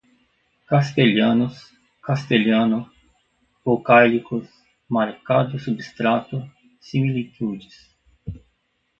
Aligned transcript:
castelhanos, 0.67 1.73
castelhano, 2.01 2.91
vocáilicos, 3.63 4.49
marcado 4.89 5.59
substrato, 5.59 6.43
similitudes 6.79 7.93